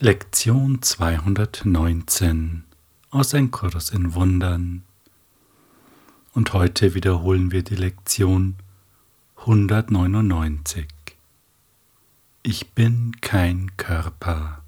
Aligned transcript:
Lektion 0.00 0.82
219 0.82 2.64
aus 3.10 3.32
Ein 3.32 3.52
Kurs 3.52 3.90
in 3.90 4.14
Wundern. 4.14 4.82
Und 6.32 6.52
heute 6.52 6.94
wiederholen 6.94 7.52
wir 7.52 7.62
die 7.62 7.76
Lektion 7.76 8.56
199. 9.36 10.88
Ich 12.42 12.72
bin 12.72 13.20
kein 13.20 13.76
Körper, 13.76 14.64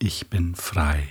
ich 0.00 0.28
bin 0.28 0.56
frei. 0.56 1.08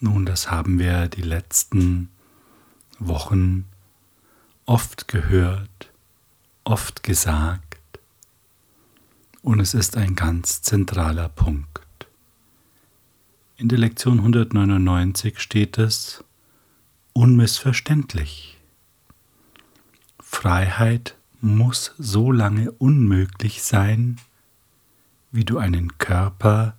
Nun, 0.00 0.24
das 0.24 0.50
haben 0.50 0.78
wir 0.78 1.08
die 1.08 1.20
letzten 1.20 2.08
Wochen 2.98 3.66
oft 4.64 5.06
gehört, 5.06 5.92
oft 6.64 7.02
gesagt 7.02 7.73
und 9.44 9.60
es 9.60 9.74
ist 9.74 9.98
ein 9.98 10.16
ganz 10.16 10.62
zentraler 10.62 11.28
Punkt. 11.28 12.08
In 13.58 13.68
der 13.68 13.78
Lektion 13.78 14.18
199 14.18 15.38
steht 15.38 15.76
es 15.76 16.24
unmissverständlich. 17.12 18.58
Freiheit 20.18 21.16
muss 21.42 21.94
so 21.98 22.32
lange 22.32 22.72
unmöglich 22.72 23.62
sein, 23.62 24.18
wie 25.30 25.44
du 25.44 25.58
einen 25.58 25.98
Körper 25.98 26.78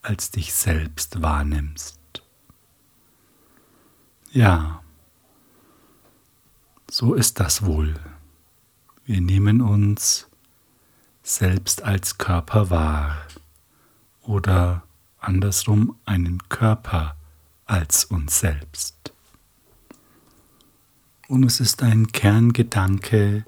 als 0.00 0.30
dich 0.30 0.54
selbst 0.54 1.20
wahrnimmst. 1.20 1.98
Ja, 4.30 4.84
so 6.88 7.14
ist 7.14 7.40
das 7.40 7.64
wohl. 7.64 7.94
Wir 9.04 9.20
nehmen 9.20 9.60
uns 9.60 10.27
selbst 11.28 11.82
als 11.82 12.16
Körper 12.16 12.70
wahr 12.70 13.26
oder 14.22 14.82
andersrum 15.20 15.96
einen 16.06 16.48
Körper 16.48 17.16
als 17.66 18.06
uns 18.06 18.40
selbst. 18.40 19.12
Und 21.28 21.44
es 21.44 21.60
ist 21.60 21.82
ein 21.82 22.06
Kerngedanke 22.12 23.44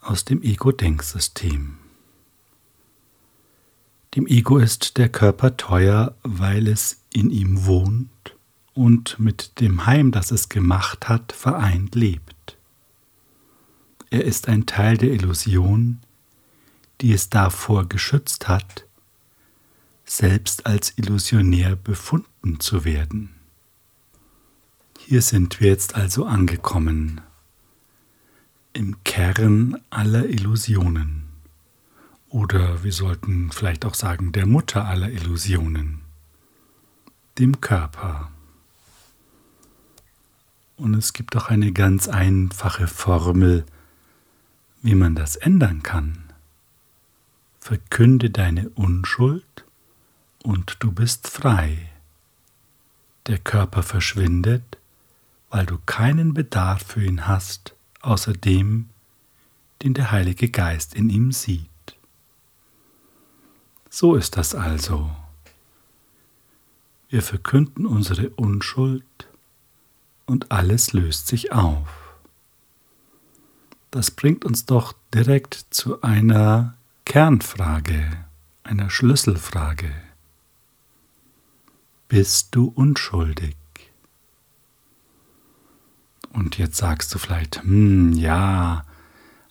aus 0.00 0.24
dem 0.24 0.42
Ego-Denksystem. 0.42 1.78
Dem 4.16 4.26
Ego 4.26 4.58
ist 4.58 4.98
der 4.98 5.08
Körper 5.08 5.56
teuer, 5.56 6.16
weil 6.24 6.66
es 6.66 7.02
in 7.12 7.30
ihm 7.30 7.66
wohnt 7.66 8.36
und 8.74 9.20
mit 9.20 9.60
dem 9.60 9.86
Heim, 9.86 10.10
das 10.10 10.32
es 10.32 10.48
gemacht 10.48 11.08
hat, 11.08 11.30
vereint 11.30 11.94
lebt. 11.94 12.58
Er 14.10 14.24
ist 14.24 14.48
ein 14.48 14.66
Teil 14.66 14.98
der 14.98 15.12
Illusion, 15.12 16.00
die 17.02 17.12
es 17.12 17.28
davor 17.28 17.88
geschützt 17.88 18.46
hat, 18.48 18.86
selbst 20.04 20.66
als 20.66 20.96
illusionär 20.96 21.74
befunden 21.74 22.60
zu 22.60 22.84
werden. 22.84 23.30
Hier 24.98 25.20
sind 25.20 25.58
wir 25.60 25.68
jetzt 25.68 25.96
also 25.96 26.24
angekommen, 26.24 27.20
im 28.72 29.02
Kern 29.02 29.78
aller 29.90 30.26
Illusionen, 30.26 31.24
oder 32.28 32.84
wir 32.84 32.92
sollten 32.92 33.50
vielleicht 33.50 33.84
auch 33.84 33.94
sagen 33.94 34.32
der 34.32 34.46
Mutter 34.46 34.86
aller 34.86 35.10
Illusionen, 35.10 36.02
dem 37.38 37.60
Körper. 37.60 38.30
Und 40.76 40.94
es 40.94 41.12
gibt 41.12 41.36
auch 41.36 41.48
eine 41.48 41.72
ganz 41.72 42.08
einfache 42.08 42.86
Formel, 42.86 43.66
wie 44.82 44.94
man 44.94 45.14
das 45.14 45.36
ändern 45.36 45.82
kann 45.82 46.21
verkünde 47.62 48.28
deine 48.28 48.70
Unschuld 48.70 49.64
und 50.42 50.78
du 50.80 50.90
bist 50.90 51.28
frei. 51.28 51.92
Der 53.28 53.38
Körper 53.38 53.84
verschwindet, 53.84 54.78
weil 55.48 55.64
du 55.64 55.78
keinen 55.86 56.34
Bedarf 56.34 56.82
für 56.82 57.04
ihn 57.04 57.28
hast, 57.28 57.76
außer 58.00 58.32
dem, 58.32 58.88
den 59.80 59.94
der 59.94 60.10
Heilige 60.10 60.50
Geist 60.50 60.92
in 60.94 61.08
ihm 61.08 61.30
sieht. 61.30 61.68
So 63.88 64.16
ist 64.16 64.36
das 64.36 64.56
also. 64.56 65.14
Wir 67.10 67.22
verkünden 67.22 67.86
unsere 67.86 68.30
Unschuld 68.30 69.04
und 70.26 70.50
alles 70.50 70.92
löst 70.94 71.28
sich 71.28 71.52
auf. 71.52 72.16
Das 73.92 74.10
bringt 74.10 74.44
uns 74.44 74.66
doch 74.66 74.94
direkt 75.14 75.54
zu 75.70 76.02
einer 76.02 76.74
Kernfrage, 77.12 78.08
einer 78.64 78.88
Schlüsselfrage. 78.88 79.92
Bist 82.08 82.54
du 82.54 82.72
unschuldig? 82.74 83.54
Und 86.32 86.56
jetzt 86.56 86.78
sagst 86.78 87.14
du 87.14 87.18
vielleicht, 87.18 87.64
hm, 87.64 88.14
ja, 88.14 88.86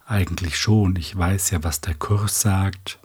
eigentlich 0.08 0.58
schon, 0.58 0.96
ich 0.96 1.16
weiß 1.16 1.52
ja, 1.52 1.64
was 1.64 1.82
der 1.82 1.94
Kurs 1.94 2.42
sagt, 2.42 2.98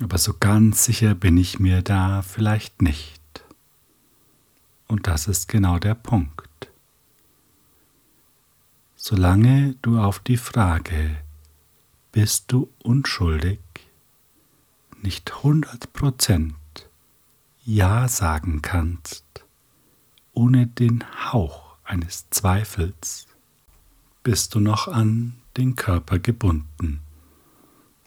aber 0.00 0.16
so 0.16 0.32
ganz 0.40 0.86
sicher 0.86 1.14
bin 1.14 1.36
ich 1.36 1.58
mir 1.58 1.82
da 1.82 2.22
vielleicht 2.22 2.80
nicht. 2.80 3.44
Und 4.88 5.06
das 5.06 5.28
ist 5.28 5.48
genau 5.48 5.78
der 5.78 5.96
Punkt. 5.96 6.70
Solange 8.96 9.74
du 9.82 10.00
auf 10.00 10.18
die 10.18 10.38
Frage, 10.38 11.18
bist 12.14 12.52
du 12.52 12.70
unschuldig, 12.84 13.58
nicht 15.02 15.42
hundert 15.42 15.92
Prozent 15.94 16.54
Ja 17.64 18.06
sagen 18.06 18.62
kannst, 18.62 19.24
ohne 20.32 20.68
den 20.68 21.02
Hauch 21.32 21.74
eines 21.82 22.30
Zweifels, 22.30 23.26
bist 24.22 24.54
du 24.54 24.60
noch 24.60 24.86
an 24.86 25.34
den 25.56 25.74
Körper 25.74 26.20
gebunden. 26.20 27.00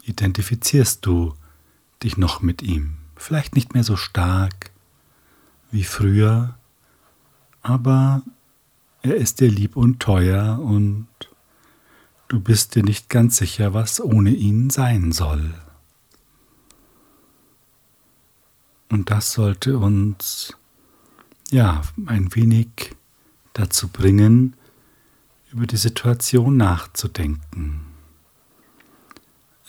Identifizierst 0.03 1.05
du 1.05 1.33
dich 2.01 2.15
noch 2.15 2.41
mit 2.41 2.61
ihm, 2.61 2.99
vielleicht 3.17 3.55
nicht 3.55 3.73
mehr 3.73 3.83
so 3.83 3.97
stark 3.97 4.71
wie 5.69 5.83
früher, 5.83 6.57
aber 7.61 8.21
er 9.01 9.15
ist 9.15 9.41
dir 9.41 9.51
lieb 9.51 9.75
und 9.75 9.99
teuer 9.99 10.59
und 10.59 11.07
Du 12.27 12.41
bist 12.41 12.75
dir 12.75 12.83
nicht 12.83 13.09
ganz 13.09 13.37
sicher, 13.37 13.73
was 13.73 14.01
ohne 14.01 14.31
ihn 14.31 14.69
sein 14.69 15.13
soll. 15.13 15.53
Und 18.89 19.11
das 19.11 19.31
sollte 19.31 19.77
uns 19.77 20.53
ja 21.49 21.81
ein 22.05 22.35
wenig 22.35 22.95
dazu 23.53 23.87
bringen, 23.87 24.55
über 25.51 25.65
die 25.65 25.77
Situation 25.77 26.57
nachzudenken. 26.57 27.81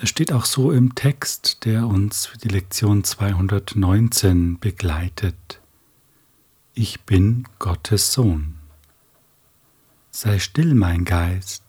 Es 0.00 0.08
steht 0.08 0.32
auch 0.32 0.44
so 0.44 0.72
im 0.72 0.94
Text, 0.94 1.64
der 1.64 1.86
uns 1.86 2.26
für 2.26 2.38
die 2.38 2.48
Lektion 2.48 3.04
219 3.04 4.58
begleitet. 4.58 5.60
Ich 6.74 7.00
bin 7.02 7.46
Gottes 7.58 8.12
Sohn. 8.12 8.54
Sei 10.10 10.38
still, 10.38 10.74
mein 10.74 11.04
Geist, 11.04 11.67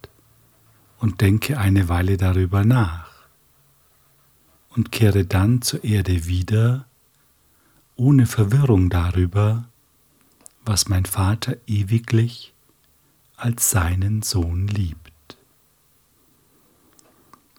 und 0.99 1.21
denke 1.21 1.57
eine 1.57 1.89
Weile 1.89 2.17
darüber 2.17 2.63
nach 2.63 3.09
und 4.69 4.91
kehre 4.91 5.25
dann 5.25 5.61
zur 5.61 5.83
Erde 5.83 6.25
wieder, 6.27 6.85
ohne 7.95 8.25
Verwirrung 8.25 8.89
darüber, 8.89 9.65
was 10.63 10.87
mein 10.87 11.05
Vater 11.05 11.57
ewiglich 11.67 12.53
als 13.35 13.71
seinen 13.71 14.21
Sohn 14.21 14.67
liebt. 14.67 15.37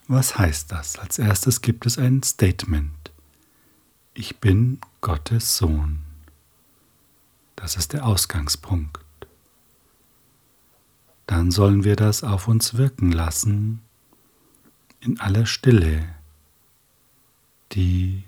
Was 0.06 0.38
heißt 0.38 0.72
das? 0.72 0.98
Als 0.98 1.18
erstes 1.18 1.62
gibt 1.62 1.86
es 1.86 1.98
ein 1.98 2.22
Statement. 2.22 3.12
Ich 4.12 4.38
bin 4.38 4.80
Gottes 5.00 5.56
Sohn. 5.56 6.02
Das 7.56 7.76
ist 7.76 7.92
der 7.92 8.04
Ausgangspunkt 8.06 9.00
dann 11.30 11.52
sollen 11.52 11.84
wir 11.84 11.94
das 11.94 12.24
auf 12.24 12.48
uns 12.48 12.74
wirken 12.74 13.12
lassen 13.12 13.82
in 14.98 15.20
aller 15.20 15.46
Stille. 15.46 16.08
Die 17.70 18.24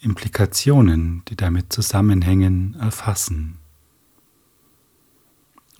Implikationen, 0.00 1.24
die 1.26 1.34
damit 1.34 1.72
zusammenhängen, 1.72 2.76
erfassen. 2.78 3.58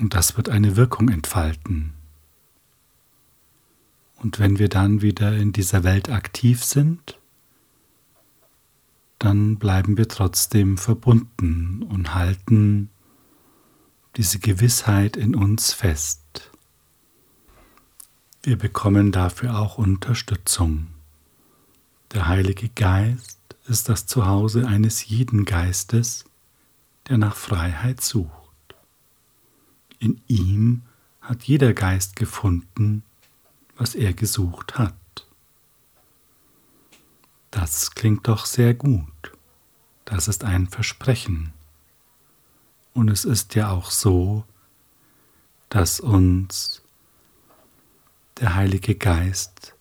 Und 0.01 0.15
das 0.15 0.37
wird 0.37 0.49
eine 0.49 0.75
Wirkung 0.75 1.09
entfalten. 1.09 1.93
Und 4.17 4.41
wenn 4.41 4.59
wir 4.59 4.69
dann 4.69 5.03
wieder 5.03 5.37
in 5.37 5.53
dieser 5.53 5.85
Welt 5.85 6.11
aktiv 6.11 6.65
sind, 6.65 7.17
dann 9.21 9.57
bleiben 9.57 9.97
wir 9.97 10.09
trotzdem 10.09 10.79
verbunden 10.79 11.85
und 11.85 12.13
halten 12.13 12.91
diese 14.17 14.39
Gewissheit 14.39 15.17
in 15.17 15.35
uns 15.35 15.73
fest. 15.73 16.51
Wir 18.43 18.59
bekommen 18.59 19.13
dafür 19.13 19.59
auch 19.59 19.79
Unterstützung. 19.79 20.89
Der 22.13 22.27
Heilige 22.27 22.69
Geist 22.69 23.39
ist 23.67 23.89
das 23.89 24.07
Zuhause 24.07 24.67
eines 24.67 25.07
jeden 25.07 25.45
Geistes, 25.45 26.25
der 27.09 27.19
nach 27.19 27.37
Freiheit 27.37 28.01
sucht. 28.01 28.31
In 29.99 30.21
ihm 30.27 30.83
hat 31.21 31.45
jeder 31.45 31.73
Geist 31.73 32.17
gefunden, 32.17 33.05
was 33.77 33.95
er 33.95 34.13
gesucht 34.13 34.77
hat. 34.77 34.95
Das 37.51 37.93
klingt 37.93 38.27
doch 38.27 38.45
sehr 38.45 38.75
gut. 38.75 39.33
Das 40.05 40.27
ist 40.27 40.43
ein 40.43 40.69
Versprechen. 40.69 41.53
Und 42.95 43.09
es 43.09 43.25
ist 43.25 43.55
ja 43.55 43.71
auch 43.71 43.91
so, 43.91 44.45
dass 45.69 46.01
uns 46.01 46.83
der 48.39 48.55
Heilige 48.55 48.95
Geist 48.95 49.75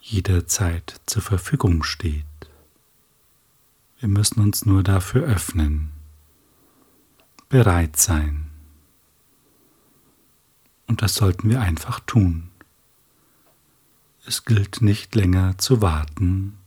jederzeit 0.00 1.00
zur 1.06 1.22
Verfügung 1.22 1.82
steht. 1.82 2.24
Wir 3.98 4.08
müssen 4.08 4.40
uns 4.40 4.66
nur 4.66 4.82
dafür 4.82 5.24
öffnen, 5.24 5.90
bereit 7.48 7.96
sein. 7.96 8.50
Und 10.86 11.02
das 11.02 11.16
sollten 11.16 11.48
wir 11.48 11.60
einfach 11.60 12.00
tun. 12.00 12.50
Es 14.26 14.44
gilt 14.44 14.82
nicht 14.82 15.14
länger 15.14 15.58
zu 15.58 15.80
warten, 15.80 16.58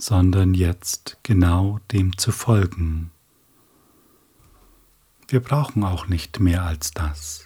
sondern 0.00 0.54
jetzt 0.54 1.18
genau 1.22 1.78
dem 1.92 2.16
zu 2.16 2.32
folgen. 2.32 3.10
Wir 5.30 5.40
brauchen 5.40 5.84
auch 5.84 6.06
nicht 6.06 6.40
mehr 6.40 6.62
als 6.62 6.90
das. 6.92 7.44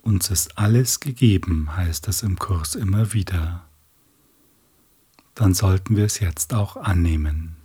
Uns 0.00 0.30
ist 0.30 0.56
alles 0.56 1.00
gegeben, 1.00 1.76
heißt 1.76 2.08
es 2.08 2.22
im 2.22 2.38
Kurs 2.38 2.74
immer 2.76 3.12
wieder. 3.12 3.66
Dann 5.34 5.52
sollten 5.52 5.96
wir 5.96 6.06
es 6.06 6.18
jetzt 6.18 6.54
auch 6.54 6.78
annehmen. 6.78 7.56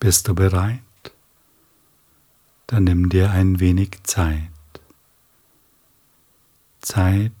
Bist 0.00 0.26
du 0.26 0.34
bereit? 0.34 0.80
Dann 2.66 2.82
nimm 2.82 3.08
dir 3.08 3.30
ein 3.30 3.60
wenig 3.60 4.02
Zeit. 4.02 4.50
Zeit 6.80 7.32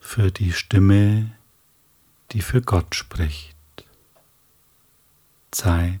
für 0.00 0.30
die 0.30 0.52
Stimme, 0.52 1.32
die 2.32 2.42
für 2.42 2.60
Gott 2.60 2.94
spricht. 2.94 3.56
Zeit 5.50 6.00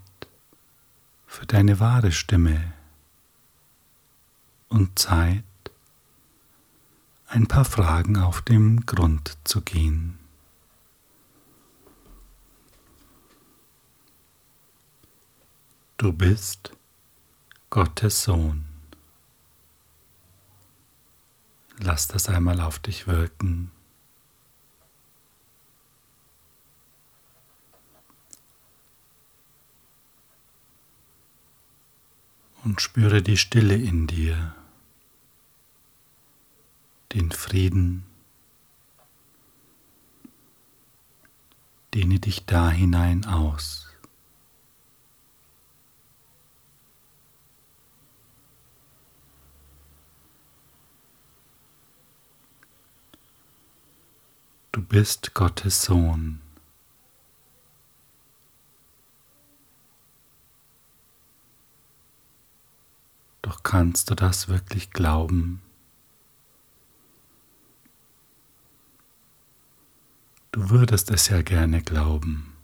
für 1.32 1.46
deine 1.46 1.80
wahre 1.80 2.12
Stimme 2.12 2.74
und 4.68 4.98
Zeit, 4.98 5.42
ein 7.26 7.46
paar 7.46 7.64
Fragen 7.64 8.18
auf 8.18 8.42
dem 8.42 8.84
Grund 8.84 9.38
zu 9.42 9.62
gehen. 9.62 10.18
Du 15.96 16.12
bist 16.12 16.76
Gottes 17.70 18.24
Sohn. 18.24 18.66
Lass 21.78 22.08
das 22.08 22.28
einmal 22.28 22.60
auf 22.60 22.78
dich 22.78 23.06
wirken. 23.06 23.70
Und 32.64 32.80
spüre 32.80 33.22
die 33.22 33.36
Stille 33.36 33.74
in 33.74 34.06
dir, 34.06 34.54
den 37.12 37.32
Frieden, 37.32 38.04
dehne 41.92 42.20
dich 42.20 42.46
da 42.46 42.70
hinein 42.70 43.24
aus. 43.24 43.88
Du 54.70 54.82
bist 54.82 55.34
Gottes 55.34 55.82
Sohn. 55.82 56.41
Doch 63.52 63.62
kannst 63.62 64.10
du 64.10 64.14
das 64.14 64.48
wirklich 64.48 64.92
glauben? 64.92 65.60
Du 70.52 70.70
würdest 70.70 71.10
es 71.10 71.28
ja 71.28 71.42
gerne 71.42 71.82
glauben. 71.82 72.56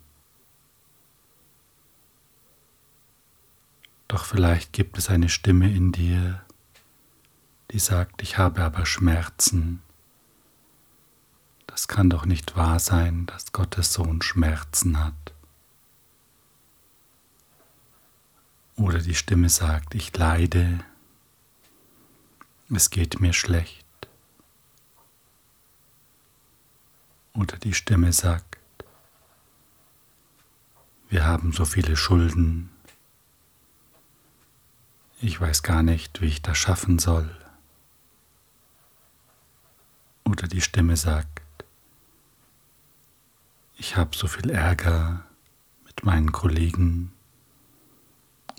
Doch 4.08 4.24
vielleicht 4.24 4.72
gibt 4.72 4.96
es 4.96 5.10
eine 5.10 5.28
Stimme 5.28 5.70
in 5.70 5.92
dir, 5.92 6.42
die 7.70 7.80
sagt, 7.80 8.22
ich 8.22 8.38
habe 8.38 8.62
aber 8.62 8.86
Schmerzen. 8.86 9.82
Das 11.66 11.86
kann 11.86 12.08
doch 12.08 12.24
nicht 12.24 12.56
wahr 12.56 12.78
sein, 12.78 13.26
dass 13.26 13.52
Gottes 13.52 13.92
Sohn 13.92 14.22
Schmerzen 14.22 15.04
hat. 15.04 15.34
Oder 18.78 19.00
die 19.00 19.16
Stimme 19.16 19.48
sagt, 19.48 19.96
ich 19.96 20.16
leide, 20.16 20.78
es 22.70 22.90
geht 22.90 23.20
mir 23.20 23.32
schlecht. 23.32 23.84
Oder 27.32 27.56
die 27.56 27.74
Stimme 27.74 28.12
sagt, 28.12 28.56
wir 31.08 31.26
haben 31.26 31.52
so 31.52 31.64
viele 31.64 31.96
Schulden, 31.96 32.70
ich 35.20 35.40
weiß 35.40 35.64
gar 35.64 35.82
nicht, 35.82 36.20
wie 36.20 36.26
ich 36.26 36.42
das 36.42 36.56
schaffen 36.56 37.00
soll. 37.00 37.36
Oder 40.22 40.46
die 40.46 40.60
Stimme 40.60 40.96
sagt, 40.96 41.42
ich 43.76 43.96
habe 43.96 44.16
so 44.16 44.28
viel 44.28 44.50
Ärger 44.50 45.24
mit 45.84 46.04
meinen 46.04 46.30
Kollegen 46.30 47.12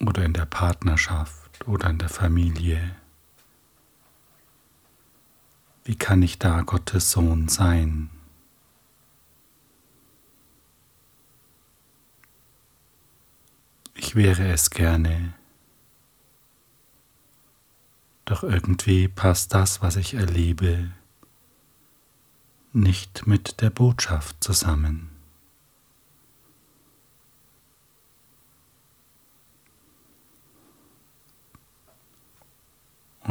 oder 0.06 0.24
in 0.24 0.34
der 0.34 0.46
Partnerschaft 0.46 1.68
oder 1.68 1.90
in 1.90 1.98
der 1.98 2.10
Familie. 2.10 2.96
Wie 5.84 5.96
kann 5.96 6.22
ich 6.22 6.40
da 6.40 6.62
Gottes 6.62 7.12
Sohn 7.12 7.48
sein? 7.48 8.10
Ich 13.96 14.16
wäre 14.16 14.48
es 14.52 14.70
gerne, 14.70 15.34
doch 18.26 18.44
irgendwie 18.44 19.08
passt 19.08 19.54
das, 19.56 19.82
was 19.82 19.96
ich 19.96 20.14
erlebe, 20.14 20.92
nicht 22.72 23.26
mit 23.26 23.62
der 23.62 23.72
Botschaft 23.72 24.44
zusammen. 24.44 25.19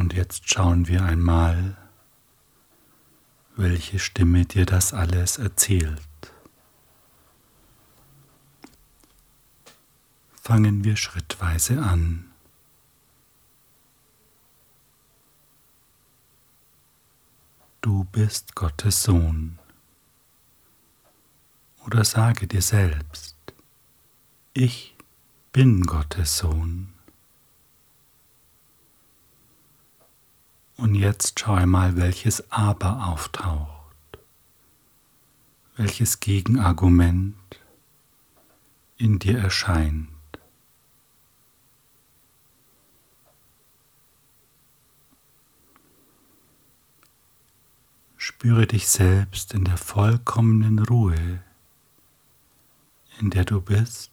Und 0.08 0.14
jetzt 0.14 0.48
schauen 0.48 0.88
wir 0.88 1.04
einmal, 1.04 1.76
welche 3.56 3.98
Stimme 3.98 4.46
dir 4.46 4.64
das 4.64 4.94
alles 4.94 5.36
erzählt. 5.36 6.00
Fangen 10.32 10.82
wir 10.82 10.96
schrittweise 10.96 11.82
an. 11.82 12.24
Du 17.82 18.04
bist 18.04 18.54
Gottes 18.54 19.02
Sohn. 19.02 19.58
Oder 21.84 22.02
sage 22.06 22.46
dir 22.46 22.62
selbst, 22.62 23.36
ich 24.54 24.96
bin 25.52 25.82
Gottes 25.82 26.38
Sohn. 26.38 26.97
Und 30.78 30.94
jetzt 30.94 31.40
schau 31.40 31.54
einmal, 31.54 31.96
welches 31.96 32.52
Aber 32.52 33.08
auftaucht, 33.08 33.96
welches 35.76 36.20
Gegenargument 36.20 37.34
in 38.96 39.18
dir 39.18 39.38
erscheint. 39.38 40.08
Spüre 48.16 48.68
dich 48.68 48.88
selbst 48.88 49.54
in 49.54 49.64
der 49.64 49.78
vollkommenen 49.78 50.78
Ruhe, 50.78 51.42
in 53.18 53.30
der 53.30 53.44
du 53.44 53.60
bist, 53.60 54.12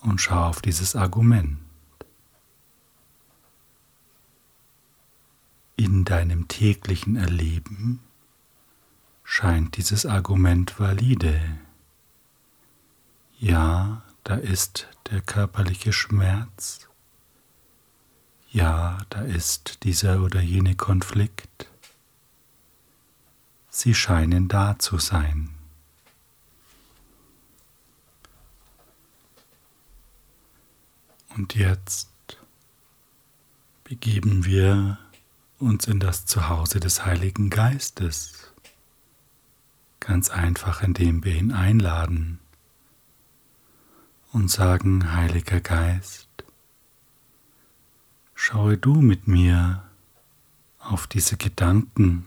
und 0.00 0.20
schau 0.20 0.44
auf 0.44 0.60
dieses 0.60 0.94
Argument. 0.94 1.65
In 5.76 6.04
deinem 6.04 6.48
täglichen 6.48 7.16
Erleben 7.16 8.00
scheint 9.24 9.76
dieses 9.76 10.06
Argument 10.06 10.78
valide. 10.80 11.58
Ja, 13.38 14.02
da 14.24 14.36
ist 14.36 14.88
der 15.10 15.20
körperliche 15.20 15.92
Schmerz. 15.92 16.88
Ja, 18.50 18.98
da 19.10 19.20
ist 19.20 19.84
dieser 19.84 20.22
oder 20.22 20.40
jene 20.40 20.76
Konflikt. 20.76 21.68
Sie 23.68 23.94
scheinen 23.94 24.48
da 24.48 24.78
zu 24.78 24.98
sein. 24.98 25.50
Und 31.36 31.54
jetzt 31.54 32.08
begeben 33.84 34.46
wir 34.46 34.98
uns 35.58 35.86
in 35.86 36.00
das 36.00 36.26
Zuhause 36.26 36.80
des 36.80 37.04
Heiligen 37.04 37.50
Geistes. 37.50 38.52
Ganz 40.00 40.30
einfach, 40.30 40.82
indem 40.82 41.24
wir 41.24 41.34
ihn 41.34 41.52
einladen 41.52 42.38
und 44.32 44.50
sagen, 44.50 45.14
Heiliger 45.14 45.60
Geist, 45.60 46.28
schaue 48.34 48.76
du 48.76 49.00
mit 49.00 49.26
mir 49.26 49.82
auf 50.78 51.06
diese 51.06 51.36
Gedanken, 51.36 52.26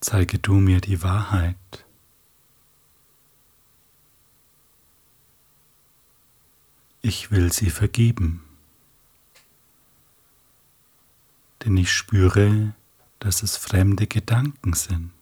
zeige 0.00 0.38
du 0.38 0.54
mir 0.54 0.80
die 0.80 1.02
Wahrheit. 1.02 1.56
Ich 7.02 7.30
will 7.30 7.52
sie 7.52 7.70
vergeben, 7.70 8.47
denn 11.64 11.76
ich 11.76 11.92
spüre, 11.92 12.74
dass 13.18 13.42
es 13.42 13.56
fremde 13.56 14.06
Gedanken 14.06 14.72
sind. 14.72 15.12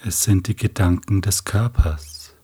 Es 0.00 0.22
sind 0.24 0.48
die 0.48 0.56
Gedanken 0.56 1.22
des 1.22 1.44
Körpers. 1.44 2.34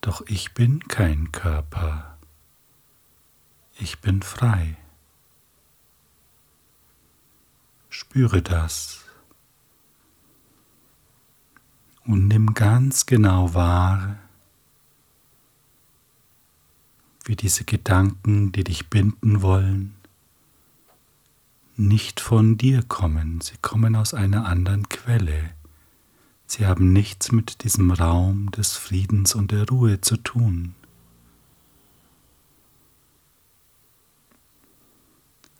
Doch 0.00 0.22
ich 0.26 0.54
bin 0.54 0.86
kein 0.88 1.32
Körper. 1.32 2.16
Ich 3.78 4.00
bin 4.00 4.22
frei. 4.22 4.76
Spüre 7.90 8.40
das 8.40 9.06
und 12.06 12.28
nimm 12.28 12.54
ganz 12.54 13.06
genau 13.06 13.52
wahr, 13.54 14.16
wie 17.26 17.36
diese 17.36 17.64
Gedanken, 17.64 18.52
die 18.52 18.64
dich 18.64 18.88
binden 18.88 19.42
wollen, 19.42 19.94
nicht 21.76 22.20
von 22.20 22.56
dir 22.56 22.82
kommen, 22.82 23.40
sie 23.42 23.56
kommen 23.60 23.96
aus 23.96 24.14
einer 24.14 24.46
anderen 24.46 24.88
Quelle. 24.88 25.50
Sie 26.46 26.64
haben 26.64 26.92
nichts 26.92 27.32
mit 27.32 27.64
diesem 27.64 27.90
Raum 27.90 28.50
des 28.52 28.76
Friedens 28.76 29.34
und 29.34 29.50
der 29.50 29.68
Ruhe 29.68 30.00
zu 30.00 30.16
tun. 30.16 30.74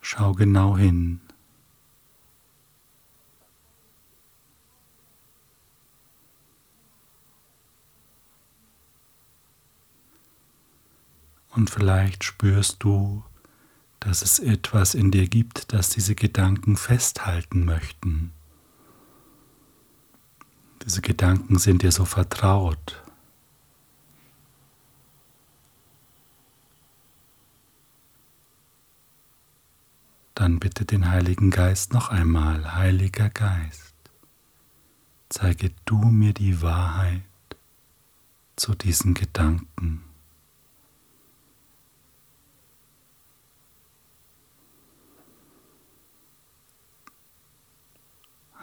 Schau 0.01 0.33
genau 0.33 0.79
hin. 0.79 1.21
Und 11.57 11.71
vielleicht 11.71 12.23
spürst 12.23 12.85
du, 12.85 13.25
dass 13.99 14.21
es 14.21 14.39
etwas 14.39 14.95
in 14.95 15.11
dir 15.11 15.27
gibt, 15.27 15.73
das 15.73 15.89
diese 15.89 16.15
Gedanken 16.15 16.77
festhalten 16.77 17.65
möchten. 17.65 18.31
Diese 20.85 21.01
Gedanken 21.01 21.59
sind 21.59 21.81
dir 21.81 21.93
so 21.93 22.05
vertraut. 22.05 23.03
Dann 30.35 30.61
bitte 30.61 30.85
den 30.85 31.09
Heiligen 31.09 31.51
Geist 31.51 31.95
noch 31.95 32.11
einmal, 32.11 32.75
Heiliger 32.75 33.31
Geist, 33.31 33.95
zeige 35.31 35.71
du 35.87 35.97
mir 35.97 36.35
die 36.35 36.61
Wahrheit 36.61 37.23
zu 38.57 38.75
diesen 38.75 39.15
Gedanken. 39.15 40.06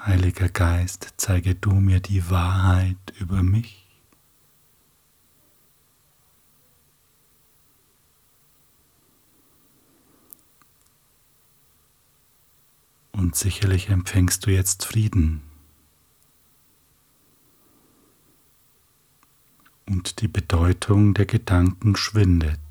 Heiliger 0.06 0.50
Geist, 0.50 1.14
zeige 1.16 1.56
du 1.56 1.72
mir 1.72 2.02
die 2.02 2.30
Wahrheit 2.30 2.98
über 3.22 3.42
mich. 3.42 3.88
Und 13.14 13.36
sicherlich 13.36 13.88
empfängst 13.88 14.46
du 14.46 14.52
jetzt 14.52 14.86
Frieden. 14.86 15.42
Und 19.86 20.20
die 20.20 20.28
Bedeutung 20.28 21.14
der 21.14 21.28
Gedanken 21.28 21.96
schwindet. 21.96 22.63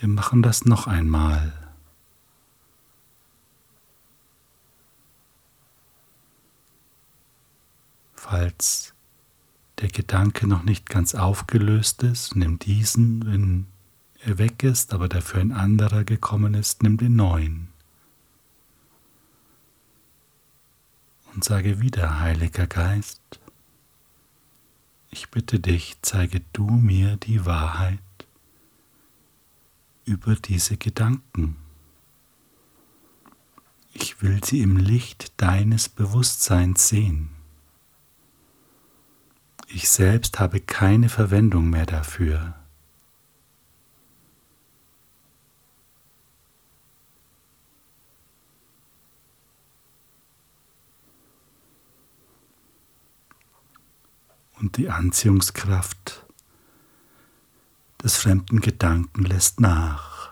Wir 0.00 0.08
machen 0.08 0.42
das 0.42 0.64
noch 0.64 0.86
einmal. 0.86 1.52
Falls 8.14 8.94
der 9.78 9.88
Gedanke 9.88 10.46
noch 10.46 10.62
nicht 10.62 10.88
ganz 10.88 11.14
aufgelöst 11.14 12.02
ist, 12.02 12.34
nimm 12.34 12.58
diesen, 12.58 13.26
wenn 13.26 13.66
er 14.24 14.38
weg 14.38 14.62
ist, 14.62 14.94
aber 14.94 15.06
dafür 15.06 15.42
ein 15.42 15.52
anderer 15.52 16.04
gekommen 16.04 16.54
ist, 16.54 16.82
nimm 16.82 16.96
den 16.96 17.16
neuen. 17.16 17.68
Und 21.34 21.44
sage 21.44 21.82
wieder, 21.82 22.20
Heiliger 22.20 22.66
Geist, 22.66 23.20
ich 25.10 25.30
bitte 25.30 25.60
dich, 25.60 25.98
zeige 26.00 26.40
du 26.54 26.70
mir 26.70 27.16
die 27.18 27.44
Wahrheit 27.44 27.98
über 30.10 30.34
diese 30.34 30.76
Gedanken. 30.76 31.56
Ich 33.94 34.20
will 34.22 34.42
sie 34.42 34.60
im 34.60 34.76
Licht 34.76 35.40
deines 35.40 35.88
Bewusstseins 35.88 36.88
sehen. 36.88 37.30
Ich 39.68 39.88
selbst 39.88 40.40
habe 40.40 40.58
keine 40.58 41.08
Verwendung 41.08 41.70
mehr 41.70 41.86
dafür. 41.86 42.56
Und 54.58 54.76
die 54.76 54.90
Anziehungskraft 54.90 56.26
des 58.02 58.16
fremden 58.16 58.60
Gedanken 58.60 59.24
lässt 59.24 59.60
nach. 59.60 60.30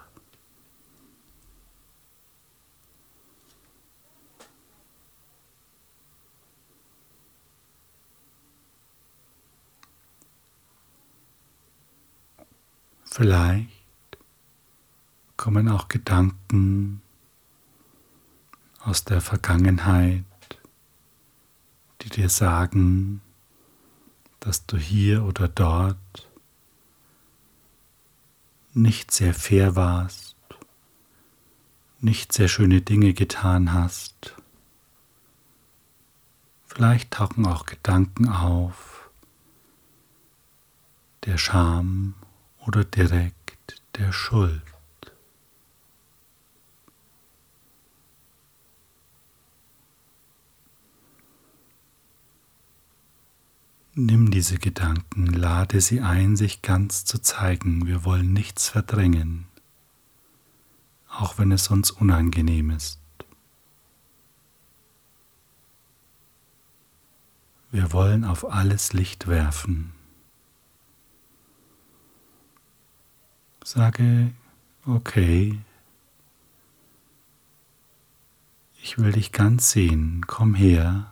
Vielleicht 13.04 13.68
kommen 15.36 15.68
auch 15.68 15.88
Gedanken 15.88 17.02
aus 18.80 19.04
der 19.04 19.20
Vergangenheit, 19.20 20.24
die 22.00 22.10
dir 22.10 22.28
sagen, 22.28 23.20
dass 24.38 24.66
du 24.66 24.76
hier 24.76 25.24
oder 25.24 25.48
dort 25.48 26.27
nicht 28.74 29.10
sehr 29.10 29.34
fair 29.34 29.76
warst, 29.76 30.36
nicht 32.00 32.32
sehr 32.32 32.48
schöne 32.48 32.80
Dinge 32.80 33.14
getan 33.14 33.72
hast. 33.72 34.34
Vielleicht 36.66 37.10
tauchen 37.12 37.46
auch 37.46 37.66
Gedanken 37.66 38.28
auf 38.28 39.10
der 41.24 41.38
Scham 41.38 42.14
oder 42.66 42.84
direkt 42.84 43.82
der 43.96 44.12
Schuld. 44.12 44.62
Nimm 54.00 54.30
diese 54.30 54.58
Gedanken, 54.60 55.26
lade 55.26 55.80
sie 55.80 56.00
ein, 56.00 56.36
sich 56.36 56.62
ganz 56.62 57.04
zu 57.04 57.20
zeigen. 57.20 57.84
Wir 57.88 58.04
wollen 58.04 58.32
nichts 58.32 58.68
verdrängen, 58.68 59.48
auch 61.10 61.36
wenn 61.38 61.50
es 61.50 61.66
uns 61.66 61.90
unangenehm 61.90 62.70
ist. 62.70 63.00
Wir 67.72 67.92
wollen 67.92 68.24
auf 68.24 68.48
alles 68.52 68.92
Licht 68.92 69.26
werfen. 69.26 69.92
Sage, 73.64 74.30
okay, 74.86 75.58
ich 78.80 78.96
will 78.96 79.10
dich 79.10 79.32
ganz 79.32 79.72
sehen, 79.72 80.24
komm 80.28 80.54
her 80.54 81.10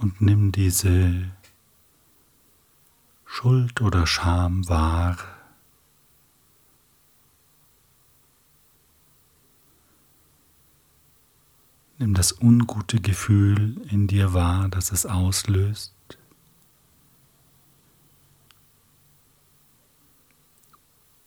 und 0.00 0.09
nimm 0.20 0.52
diese 0.52 1.30
Schuld 3.24 3.80
oder 3.80 4.06
Scham 4.06 4.68
wahr. 4.68 5.16
Nimm 11.98 12.14
das 12.14 12.32
ungute 12.32 13.00
Gefühl 13.00 13.80
in 13.90 14.06
dir 14.06 14.32
wahr, 14.32 14.68
das 14.68 14.92
es 14.92 15.06
auslöst. 15.06 15.94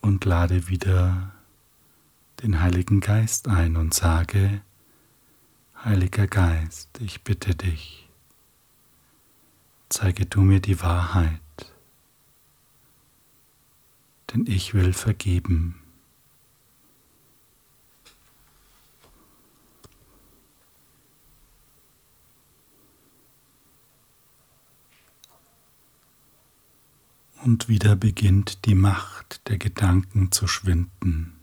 Und 0.01 0.25
lade 0.25 0.67
wieder 0.67 1.31
den 2.41 2.59
Heiligen 2.59 2.99
Geist 2.99 3.47
ein 3.47 3.77
und 3.77 3.93
sage, 3.93 4.61
Heiliger 5.83 6.27
Geist, 6.27 6.89
ich 6.99 7.23
bitte 7.23 7.55
dich, 7.55 8.02
zeige 9.93 10.25
du 10.25 10.41
mir 10.41 10.59
die 10.59 10.81
Wahrheit, 10.81 11.39
denn 14.33 14.47
ich 14.47 14.73
will 14.73 14.91
vergeben. 14.91 15.79
Und 27.43 27.67
wieder 27.67 27.95
beginnt 27.95 28.65
die 28.65 28.73
Macht 28.73 29.47
der 29.47 29.59
Gedanken 29.59 30.31
zu 30.31 30.47
schwinden. 30.47 31.35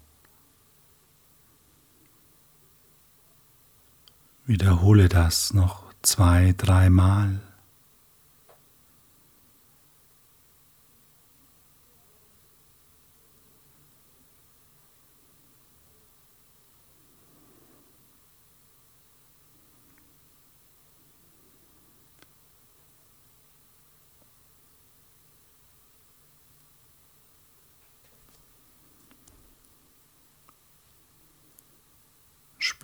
Wiederhole 4.44 5.08
das 5.08 5.54
noch 5.54 5.94
zwei, 6.02 6.54
dreimal. 6.56 7.40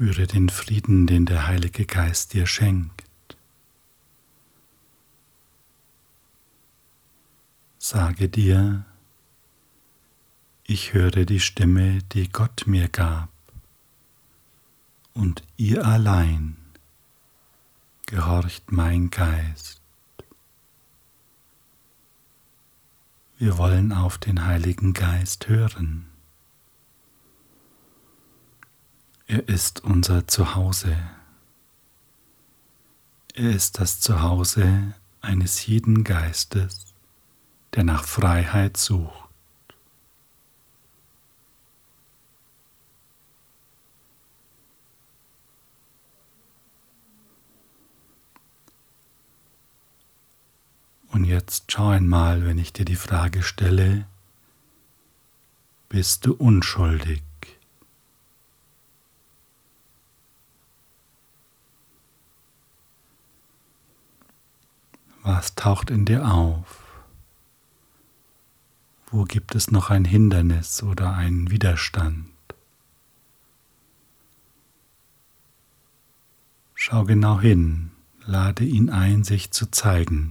Spüre 0.06 0.28
den 0.28 0.50
Frieden, 0.50 1.08
den 1.08 1.26
der 1.26 1.48
Heilige 1.48 1.84
Geist 1.84 2.32
dir 2.32 2.46
schenkt. 2.46 3.36
Sage 7.76 8.28
dir, 8.28 8.84
ich 10.62 10.94
höre 10.94 11.24
die 11.24 11.40
Stimme, 11.40 12.04
die 12.12 12.28
Gott 12.28 12.68
mir 12.68 12.88
gab, 12.88 13.30
und 15.12 15.42
ihr 15.56 15.84
allein 15.84 16.56
gehorcht 18.06 18.70
mein 18.70 19.10
Geist. 19.10 19.80
Wir 23.38 23.58
wollen 23.58 23.92
auf 23.92 24.18
den 24.18 24.46
Heiligen 24.46 24.92
Geist 24.92 25.48
hören. 25.48 26.06
Er 29.28 29.48
ist 29.48 29.82
unser 29.82 30.28
Zuhause. 30.28 30.96
Er 33.34 33.50
ist 33.50 33.80
das 33.80 34.00
Zuhause 34.00 34.94
eines 35.20 35.66
jeden 35.66 36.04
Geistes, 36.04 36.94
der 37.74 37.82
nach 37.82 38.04
Freiheit 38.04 38.76
sucht. 38.76 39.12
Und 51.10 51.24
jetzt 51.24 51.72
schau 51.72 51.88
einmal, 51.88 52.46
wenn 52.46 52.58
ich 52.58 52.72
dir 52.72 52.84
die 52.84 52.94
Frage 52.94 53.42
stelle, 53.42 54.06
bist 55.88 56.26
du 56.26 56.34
unschuldig? 56.34 57.25
Was 65.26 65.56
taucht 65.56 65.90
in 65.90 66.04
dir 66.04 66.24
auf? 66.24 66.84
Wo 69.08 69.24
gibt 69.24 69.56
es 69.56 69.72
noch 69.72 69.90
ein 69.90 70.04
Hindernis 70.04 70.84
oder 70.84 71.14
einen 71.14 71.50
Widerstand? 71.50 72.28
Schau 76.76 77.02
genau 77.02 77.40
hin, 77.40 77.90
lade 78.24 78.62
ihn 78.62 78.88
ein, 78.88 79.24
sich 79.24 79.50
zu 79.50 79.68
zeigen. 79.68 80.30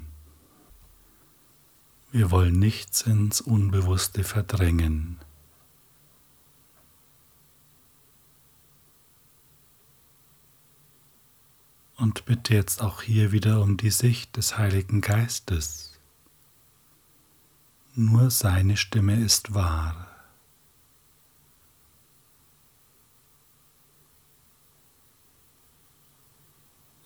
Wir 2.13 2.31
wollen 2.31 2.58
nichts 2.58 3.01
ins 3.01 3.41
Unbewusste 3.41 4.23
verdrängen. 4.23 5.19
Und 11.97 12.25
bitte 12.25 12.53
jetzt 12.53 12.81
auch 12.81 13.01
hier 13.01 13.31
wieder 13.31 13.62
um 13.62 13.77
die 13.77 13.89
Sicht 13.89 14.36
des 14.36 14.58
Heiligen 14.58 15.01
Geistes. 15.01 15.97
Nur 17.95 18.29
seine 18.29 18.75
Stimme 18.75 19.15
ist 19.23 19.53
wahr. 19.53 20.08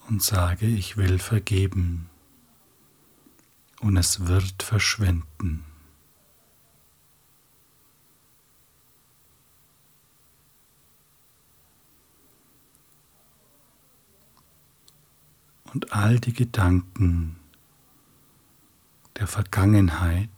Und 0.08 0.24
sage, 0.24 0.66
ich 0.66 0.98
will 0.98 1.20
vergeben 1.20 2.10
und 3.80 3.96
es 3.96 4.26
wird 4.26 4.64
verschwinden. 4.64 5.66
Und 15.74 15.94
all 15.94 16.20
die 16.20 16.34
Gedanken 16.34 17.38
der 19.18 19.28
Vergangenheit 19.28 20.30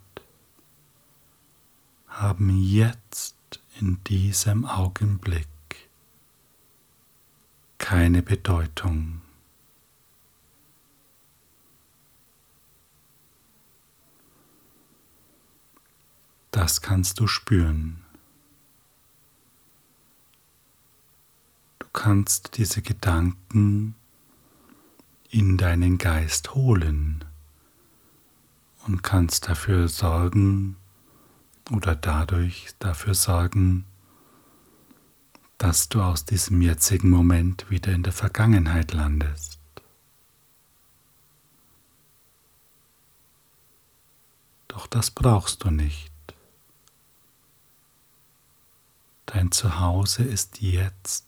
haben 2.08 2.50
jetzt 2.50 3.36
in 3.80 4.04
diesem 4.06 4.66
Augenblick 4.66 5.48
keine 7.78 8.22
Bedeutung. 8.22 9.22
Das 16.52 16.82
kannst 16.82 17.20
du 17.20 17.28
spüren. 17.28 18.04
Du 21.80 21.88
kannst 21.94 22.58
diese 22.58 22.82
Gedanken 22.82 23.96
in 25.32 25.58
deinen 25.58 25.98
Geist 25.98 26.54
holen 26.54 27.24
und 28.86 29.02
kannst 29.02 29.48
dafür 29.48 29.88
sorgen 29.88 30.76
oder 31.72 31.96
dadurch 31.96 32.76
dafür 32.80 33.16
sorgen, 33.16 33.86
dass 35.58 35.88
du 35.88 36.02
aus 36.02 36.26
diesem 36.26 36.62
jetzigen 36.62 37.10
Moment 37.10 37.70
wieder 37.70 37.94
in 37.94 38.04
der 38.04 38.14
Vergangenheit 38.14 38.94
landest. 38.94 39.60
Doch 44.68 44.88
das 44.88 45.12
brauchst 45.12 45.64
du 45.64 45.72
nicht. 45.72 46.12
Dein 49.28 49.52
Zuhause 49.52 50.24
ist 50.24 50.62
jetzt 50.62 51.26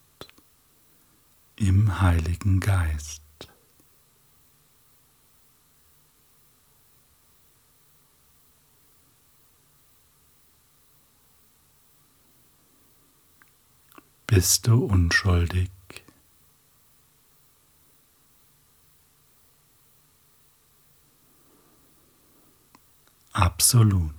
im 1.55 2.01
Heiligen 2.01 2.59
Geist. 2.59 3.22
Bist 14.27 14.67
du 14.67 14.85
unschuldig. 14.85 15.69
Absolut. 23.31 24.13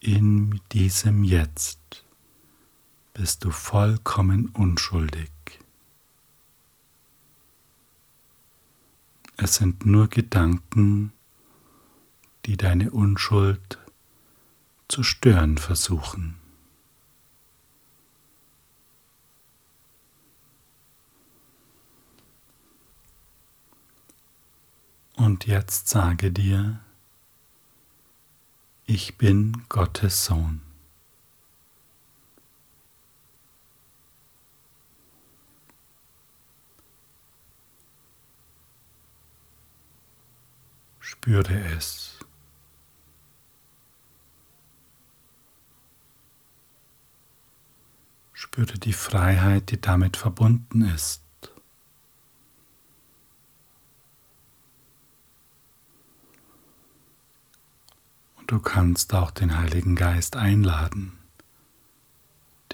In 0.00 0.60
diesem 0.72 1.22
Jetzt 1.22 2.04
bist 3.14 3.44
du 3.44 3.52
vollkommen 3.52 4.48
unschuldig. 4.48 5.30
Es 9.36 9.56
sind 9.56 9.86
nur 9.86 10.08
Gedanken, 10.08 11.12
die 12.46 12.56
deine 12.56 12.90
Unschuld 12.90 13.78
zu 14.88 15.02
stören 15.02 15.58
versuchen. 15.58 16.41
Und 25.22 25.46
jetzt 25.46 25.86
sage 25.86 26.32
dir, 26.32 26.80
ich 28.86 29.18
bin 29.18 29.62
Gottes 29.68 30.24
Sohn. 30.24 30.60
Spüre 40.98 41.54
es. 41.76 42.18
Spüre 48.32 48.76
die 48.76 48.92
Freiheit, 48.92 49.70
die 49.70 49.80
damit 49.80 50.16
verbunden 50.16 50.82
ist. 50.82 51.22
Und 58.41 58.41
du 58.52 58.60
kannst 58.60 59.14
auch 59.14 59.30
den 59.30 59.56
Heiligen 59.56 59.96
Geist 59.96 60.36
einladen, 60.36 61.18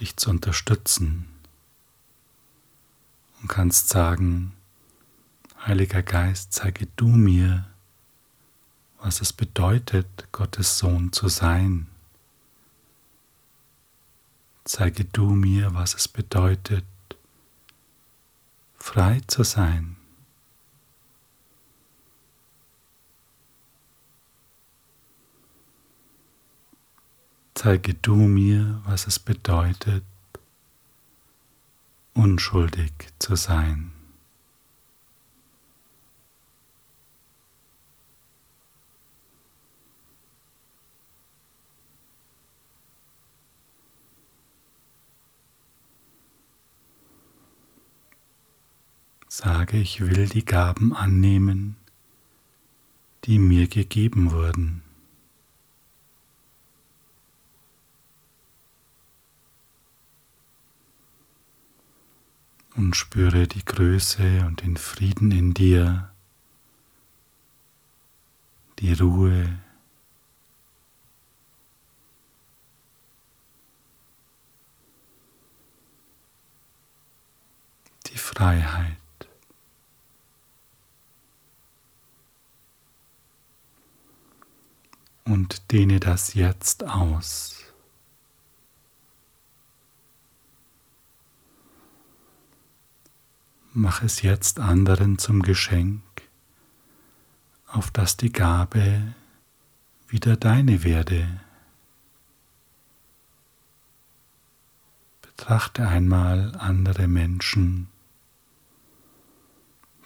dich 0.00 0.16
zu 0.16 0.28
unterstützen 0.28 1.28
und 3.40 3.46
kannst 3.46 3.88
sagen, 3.88 4.54
Heiliger 5.64 6.02
Geist, 6.02 6.52
zeige 6.52 6.88
du 6.96 7.06
mir, 7.06 7.64
was 9.00 9.20
es 9.20 9.32
bedeutet, 9.32 10.26
Gottes 10.32 10.78
Sohn 10.78 11.12
zu 11.12 11.28
sein. 11.28 11.86
Zeige 14.64 15.04
du 15.04 15.30
mir, 15.30 15.74
was 15.74 15.94
es 15.94 16.08
bedeutet, 16.08 16.84
frei 18.78 19.20
zu 19.28 19.44
sein. 19.44 19.96
Zeige 27.60 27.94
du 27.94 28.14
mir, 28.14 28.80
was 28.84 29.08
es 29.08 29.18
bedeutet, 29.18 30.04
unschuldig 32.14 32.92
zu 33.18 33.34
sein. 33.34 33.90
Sage, 49.26 49.78
ich 49.78 50.00
will 50.00 50.28
die 50.28 50.44
Gaben 50.44 50.94
annehmen, 50.94 51.74
die 53.24 53.40
mir 53.40 53.66
gegeben 53.66 54.30
wurden. 54.30 54.87
Und 62.78 62.94
spüre 62.94 63.48
die 63.48 63.64
Größe 63.64 64.46
und 64.46 64.62
den 64.62 64.76
Frieden 64.76 65.32
in 65.32 65.52
dir, 65.52 66.12
die 68.78 68.92
Ruhe, 68.92 69.58
die 78.06 78.16
Freiheit. 78.16 78.96
und 85.24 85.70
dehne 85.70 86.00
das 86.00 86.34
jetzt 86.34 86.84
aus. 86.84 87.57
Mach 93.72 94.02
es 94.02 94.22
jetzt 94.22 94.60
anderen 94.60 95.18
zum 95.18 95.42
Geschenk, 95.42 96.02
auf 97.66 97.90
das 97.90 98.16
die 98.16 98.32
Gabe 98.32 99.14
wieder 100.08 100.36
deine 100.36 100.82
werde. 100.84 101.40
Betrachte 105.20 105.86
einmal 105.86 106.56
andere 106.56 107.06
Menschen, 107.06 107.88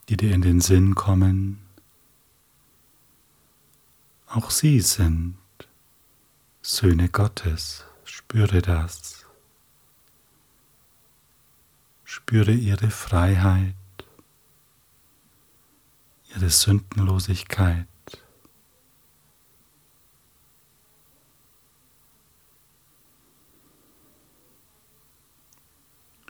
die 0.09 0.17
dir 0.17 0.35
in 0.35 0.43
den 0.43 0.61
Sinn 0.61 0.95
kommen, 0.95 1.63
auch 4.27 4.51
sie 4.51 4.81
sind 4.81 5.37
Söhne 6.63 7.09
Gottes. 7.09 7.85
Spüre 8.05 8.63
das. 8.63 9.22
Spüre 12.15 12.53
ihre 12.53 12.91
Freiheit, 12.91 13.75
ihre 16.35 16.51
Sündenlosigkeit. 16.51 17.87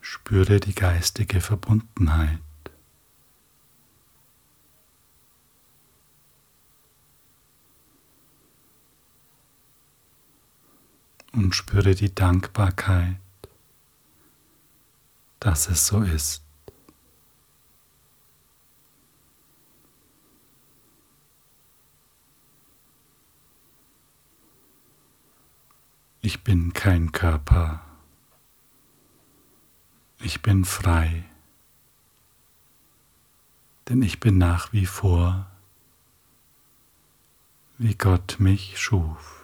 Spüre 0.01 0.61
die 0.61 0.73
geistige 0.73 1.40
Verbundenheit. 1.40 2.38
und 11.33 11.57
spüre 11.57 11.97
die 11.97 12.14
Dankbarkeit, 12.14 13.16
dass 15.43 15.69
es 15.69 15.89
so 15.89 16.03
ist. 16.03 16.45
Ich 26.21 26.45
bin 26.45 26.73
kein 26.73 27.11
Körper. 27.11 27.85
Ich 30.21 30.43
bin 30.43 30.65
frei, 30.65 31.25
denn 33.89 34.01
ich 34.03 34.21
bin 34.21 34.39
nach 34.39 34.73
wie 34.73 34.87
vor, 34.87 35.51
wie 37.79 37.97
Gott 37.97 38.37
mich 38.39 38.79
schuf. 38.79 39.42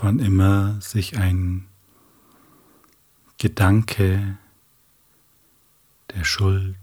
Wann 0.00 0.18
immer 0.18 0.80
sich 0.80 1.16
ein 1.16 1.66
Gedanke 3.38 4.36
der 6.10 6.24
Schuld, 6.24 6.76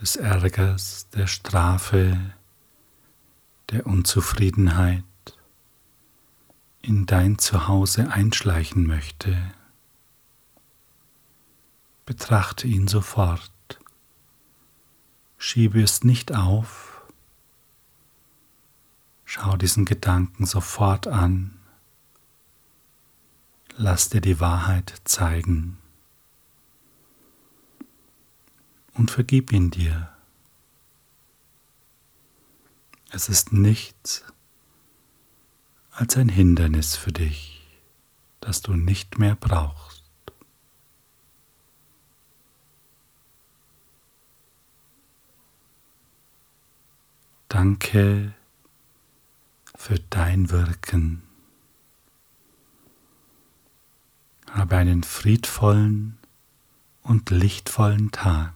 des 0.00 0.16
Ärgers, 0.16 1.08
der 1.10 1.26
Strafe, 1.26 2.32
der 3.70 3.86
Unzufriedenheit 3.86 5.04
in 6.80 7.06
dein 7.06 7.38
Zuhause 7.38 8.10
einschleichen 8.10 8.86
möchte, 8.86 9.36
betrachte 12.06 12.66
ihn 12.66 12.88
sofort, 12.88 13.52
schiebe 15.36 15.82
es 15.82 16.02
nicht 16.02 16.34
auf, 16.34 17.02
schau 19.24 19.56
diesen 19.56 19.84
Gedanken 19.84 20.46
sofort 20.46 21.06
an 21.06 21.59
lass 23.80 24.10
dir 24.10 24.20
die 24.20 24.40
Wahrheit 24.40 25.00
zeigen 25.04 25.78
und 28.92 29.10
vergib 29.10 29.52
ihn 29.52 29.70
dir. 29.70 30.10
Es 33.10 33.30
ist 33.30 33.54
nichts 33.54 34.22
als 35.92 36.18
ein 36.18 36.28
Hindernis 36.28 36.94
für 36.94 37.10
dich, 37.10 37.66
das 38.40 38.60
du 38.60 38.74
nicht 38.74 39.18
mehr 39.18 39.34
brauchst. 39.34 40.04
Danke 47.48 48.34
für 49.74 49.98
dein 50.10 50.50
Wirken. 50.50 51.29
Habe 54.52 54.76
einen 54.76 55.04
friedvollen 55.04 56.18
und 57.02 57.30
lichtvollen 57.30 58.10
Tag 58.10 58.52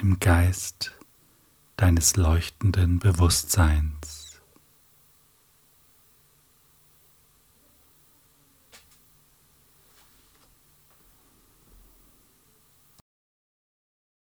im 0.00 0.18
Geist 0.18 0.92
deines 1.76 2.16
leuchtenden 2.16 2.98
Bewusstseins. 2.98 4.19